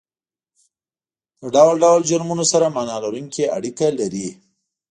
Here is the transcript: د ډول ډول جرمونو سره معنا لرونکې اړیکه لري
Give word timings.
د 1.41 1.43
ډول 1.55 1.75
ډول 1.83 2.01
جرمونو 2.09 2.43
سره 2.51 2.73
معنا 2.75 2.97
لرونکې 3.03 3.51
اړیکه 3.57 3.87
لري 3.99 4.27